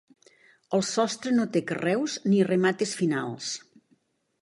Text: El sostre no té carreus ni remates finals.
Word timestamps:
El 0.77 0.83
sostre 0.91 1.35
no 1.35 1.45
té 1.57 1.63
carreus 1.73 2.17
ni 2.33 2.43
remates 2.51 2.99
finals. 3.03 3.55